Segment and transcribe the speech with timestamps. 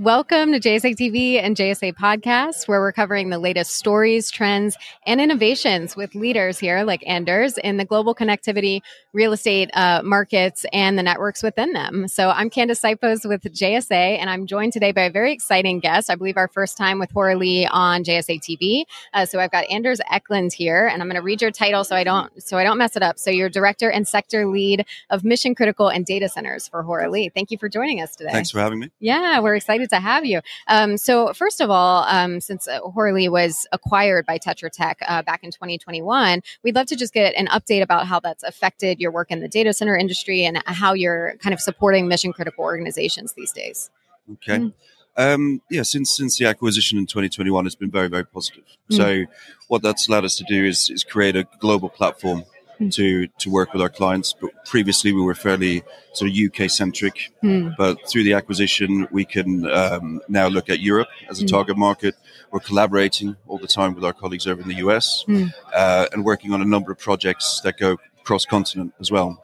[0.00, 5.20] Welcome to JSA TV and JSA Podcast, where we're covering the latest stories, trends, and
[5.20, 8.80] innovations with leaders here like Anders in the global connectivity,
[9.12, 12.08] real estate uh, markets, and the networks within them.
[12.08, 16.10] So I'm Candace Sipos with JSA, and I'm joined today by a very exciting guest.
[16.10, 18.86] I believe our first time with Hoare Lea on JSA TV.
[19.12, 21.94] Uh, so I've got Anders Eklund here, and I'm going to read your title so
[21.94, 23.16] I don't so I don't mess it up.
[23.16, 27.28] So you're director and sector lead of mission critical and data centers for Hoare Lea.
[27.28, 28.32] Thank you for joining us today.
[28.32, 28.90] Thanks for having me.
[28.98, 30.40] Yeah, we're excited excited to have you.
[30.66, 34.98] Um, so, first of all, um, since uh, Hoare Lea was acquired by Tetra Tech
[35.06, 39.00] uh, back in 2021, we'd love to just get an update about how that's affected
[39.00, 42.64] your work in the data center industry and how you're kind of supporting mission critical
[42.64, 43.90] organizations these days.
[44.32, 44.58] Okay.
[44.58, 44.72] Mm.
[45.16, 48.64] Um, yeah, since since the acquisition in 2021, it's been very very positive.
[48.90, 48.96] Mm.
[48.96, 49.32] So,
[49.68, 52.44] what that's allowed us to do is is create a global platform
[52.80, 52.92] mm.
[52.94, 54.34] to to work with our clients.
[54.38, 57.32] But previously, we were fairly sort of UK centric.
[57.42, 57.74] Mm.
[57.76, 61.48] But through the acquisition, we can um, now look at Europe as a mm.
[61.48, 62.14] target market.
[62.50, 65.46] We're collaborating all the time with our colleagues over in the US hmm.
[65.74, 69.42] uh, and working on a number of projects that go cross continent as well.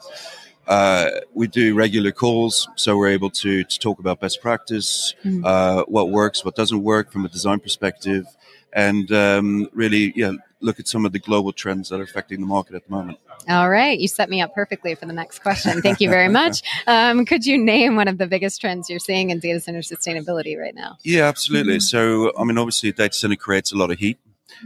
[0.67, 5.45] Uh, we do regular calls, so we're able to, to talk about best practice, mm.
[5.45, 8.25] uh, what works, what doesn't work from a design perspective,
[8.73, 12.47] and um, really, yeah, look at some of the global trends that are affecting the
[12.47, 13.19] market at the moment.
[13.49, 15.81] All right, you set me up perfectly for the next question.
[15.81, 16.63] Thank you very much.
[16.87, 20.59] Um, could you name one of the biggest trends you're seeing in data center sustainability
[20.59, 20.99] right now?
[21.03, 21.75] Yeah, absolutely.
[21.75, 21.81] Mm-hmm.
[21.81, 24.19] So, I mean, obviously, a data center creates a lot of heat.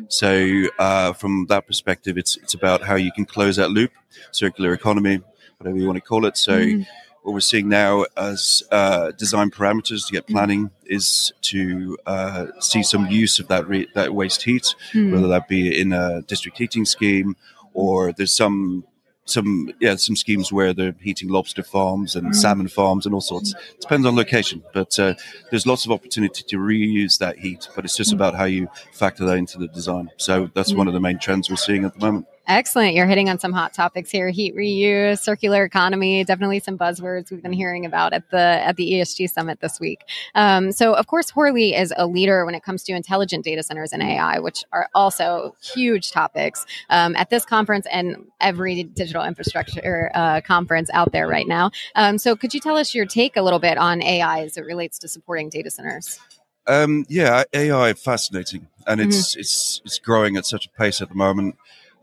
[0.09, 3.91] So, uh, from that perspective, it's it's about how you can close that loop,
[4.31, 5.21] circular economy,
[5.59, 6.37] whatever you want to call it.
[6.37, 6.59] So.
[6.59, 6.83] Mm-hmm
[7.25, 12.83] what we're seeing now as uh, design parameters to get planning is to uh, see
[12.83, 15.11] some use of that re- that waste heat, mm.
[15.11, 17.35] whether that be in a district heating scheme
[17.73, 18.85] or there's some
[19.25, 22.35] some yeah some schemes where they're heating lobster farms and mm.
[22.35, 23.55] salmon farms and all sorts.
[23.55, 25.15] It depends on location, but uh,
[25.49, 27.71] there's lots of opportunity to reuse that heat.
[27.75, 28.17] But it's just mm.
[28.17, 30.11] about how you factor that into the design.
[30.19, 32.27] So that's one of the main trends we're seeing at the moment.
[32.47, 32.95] Excellent.
[32.95, 34.29] You're hitting on some hot topics here.
[34.29, 38.93] Heat reuse, circular economy, definitely some buzzwords we've been hearing about at the at the
[38.93, 40.01] ESG summit this week.
[40.35, 43.63] Um, so of course, Hoare Lea is a leader when it comes to intelligent data
[43.63, 49.25] centers and AI, which are also huge topics um, at this conference and every digital
[49.25, 51.71] infrastructure uh, conference out there right now.
[51.95, 54.67] Um, so could you tell us your take a little bit on AI as it
[54.67, 56.21] relates to supporting data centers?
[56.67, 59.41] Um, yeah, AI fascinating, and it's mm-hmm.
[59.41, 61.57] it's it's growing at such a pace at the moment.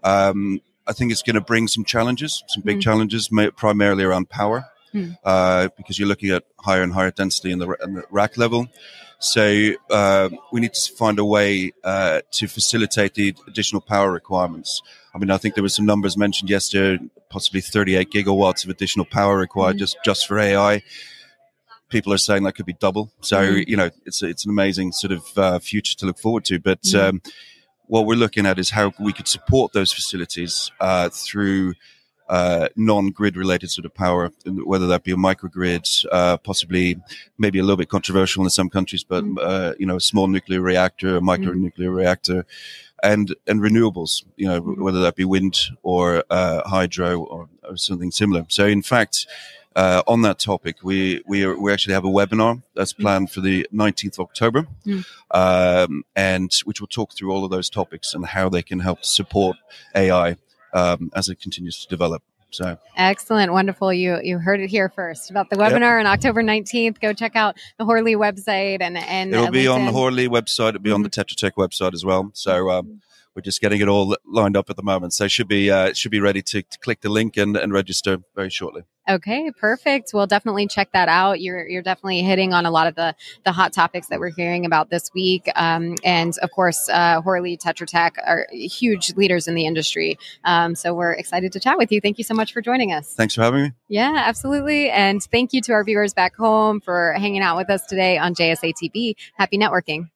[0.04, 2.82] Um, I think it's going to bring some challenges, some big mm.
[2.82, 5.16] challenges, primarily around power, mm.
[5.24, 8.68] uh, because you're looking at higher and higher density in the, in the rack level.
[9.22, 14.82] So uh, we need to find a way uh, to facilitate the additional power requirements.
[15.14, 19.06] I mean, I think there were some numbers mentioned yesterday, possibly 38 gigawatts of additional
[19.06, 19.80] power required mm.
[19.80, 20.82] just just for AI.
[21.90, 23.12] People are saying that could be double.
[23.22, 23.68] So mm.
[23.68, 26.60] you know, it's it's an amazing sort of uh, future to look forward to.
[26.60, 27.00] But mm.
[27.00, 27.22] um,
[27.92, 31.74] what we're looking at is how we could support those facilities uh, through
[32.30, 36.96] uh, non-grid related sort of power, whether that be a microgrid, uh, possibly
[37.38, 39.38] maybe a little bit controversial in some countries, but mm.
[39.42, 41.58] uh, you know, a small nuclear reactor, a micro mm.
[41.58, 42.46] nuclear reactor,
[43.04, 44.78] and and renewables, you know, mm.
[44.78, 48.46] whether that be wind or uh, hydro or, or something similar.
[48.48, 49.28] So, in fact
[49.76, 53.00] uh, on that topic, we we, are, we actually have a webinar that's mm.
[53.00, 55.06] planned for the 19th of October, mm.
[55.32, 59.06] um, and which will talk through all of those topics and how they can help
[59.06, 59.58] support
[59.96, 60.38] AI
[60.74, 62.22] um, as it continues to develop.
[62.50, 63.94] So excellent, wonderful!
[63.94, 66.00] You you heard it here first about the webinar yep.
[66.02, 67.00] on October nineteenth.
[67.00, 69.74] Go check out the Hoare Lea website and and it'll be LinkedIn.
[69.74, 70.70] on the Hoare Lea website.
[70.70, 70.96] It'll be mm-hmm.
[70.96, 72.30] on the Tetra Tech website as well.
[72.34, 73.02] So um,
[73.36, 75.14] we're just getting it all lined up at the moment.
[75.14, 78.18] So should be uh, should be ready to, to click the link and, and register
[78.36, 78.84] very shortly.
[79.12, 80.12] Okay, perfect.
[80.14, 81.42] We'll definitely check that out.
[81.42, 83.14] You're you're definitely hitting on a lot of the
[83.44, 85.50] the hot topics that we're hearing about this week.
[85.56, 90.18] Um, and of course, uh, Hoare Lea Tetra Tech are huge leaders in the industry.
[90.46, 92.00] Um, so we're excited to chat with you.
[92.00, 93.14] Thank you so much for joining us.
[93.14, 93.72] Thanks for having me.
[93.90, 94.90] Yeah, absolutely.
[94.90, 98.34] And thank you to our viewers back home for hanging out with us today on
[98.34, 99.16] JSA TV.
[99.36, 100.10] Happy networking.